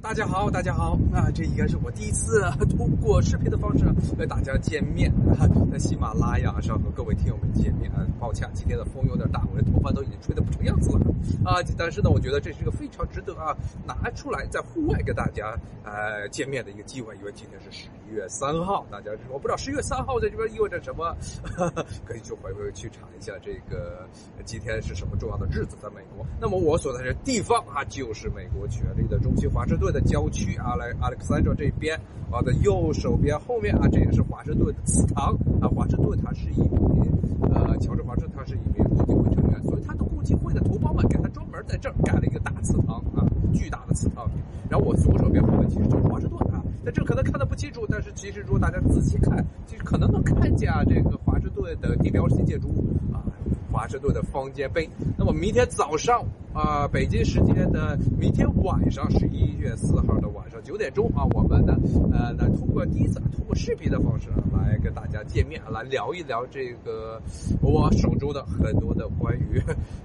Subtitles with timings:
[0.00, 1.28] 大家好，大家好啊！
[1.34, 2.40] 这应该是我第一次
[2.76, 3.84] 通过视频的方式
[4.16, 5.12] 和大家见面，
[5.72, 7.90] 在喜马拉雅上和各位听友们见面。
[8.20, 11.00] 抱歉，今天的风有点大，我的头发都已经吹得不成样子了
[11.44, 11.58] 啊！
[11.76, 13.56] 但是呢，我觉得这是一个非常值得啊
[13.86, 21.14] 拿出来在户外跟大家呃见面的一个机会，因为今天是十一月三号，大家我不知道十一月三号在这边意味着什么，
[22.04, 24.06] 可以去回回去查一下这个
[24.44, 26.24] 今天是什么重要的日子，在美国。
[26.40, 29.87] 那么我所在的地方啊，就是美国权力的中心华盛顿。
[29.92, 31.98] 的郊区啊，来 Alexandra 这边，
[32.30, 35.68] 我的右手边后面啊，这也是华盛顿的祠堂啊。
[35.68, 37.10] 华盛顿他是一名
[37.52, 44.28] 呃，乔治华盛顿他是一名共济会成员，所以他的共济会的同胞们给他专门在这儿盖了一个大祠堂啊，巨大的祠堂。
[44.68, 52.84] 然后我左手边后面其实就是华盛顿啊，在这可能看得不清楚，但是其实如果大家仔细看，其实可能能看见啊，这个华盛顿的地标性建筑物。
[53.70, 54.88] 华盛顿的方尖碑。
[55.16, 61.76] 那么明天早上啊，北京时间的明天晚上，十一月四号的晚上九点钟啊，我们呢
[62.12, 67.20] 呃来通过第一次通过视频的方式来跟大家见面，来聊一聊这个
[67.62, 69.62] 我手中的很多的关于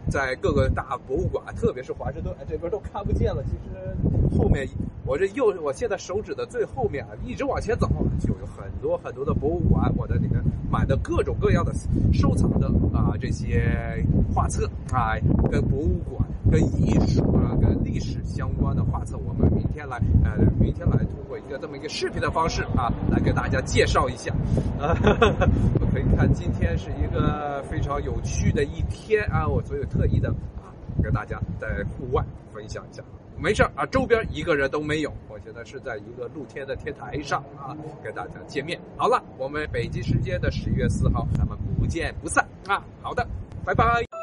[0.10, 3.44] 在各个大博物馆，特别是华盛顿这边都看不见了。
[3.44, 4.68] 其实后面
[5.06, 11.74] 我这右我现在手指的最后面啊，一直往前走就有很多很多的博物馆，我在里面买的各种各样的
[12.14, 14.06] 收藏的啊这些。
[14.36, 15.14] 画册啊，
[15.52, 24.34] 跟博物馆、跟艺术啊、跟历史相关的画册，我们明天来，呃，明天来通过一个这么一个视频的方式啊，来给大家介绍一下。
[24.80, 24.98] 啊，
[25.80, 33.04] 我可以看今天是一个非常有趣的一天啊，我所以特意的啊，跟大家在户外分享一下。
[33.38, 38.80] 没事啊，周边一个人都没有，我现在是在一个露天的天台上啊，跟大家见面。
[38.98, 42.84] 好了，我们北京时间的十一月四号，咱们不见不散啊！
[43.04, 43.24] 好的。
[43.64, 44.23] 拜拜。